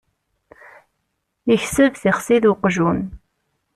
Yekseb 1.49 1.93
tixsi 2.01 2.37
d 2.43 2.45
uqjun. 2.51 2.99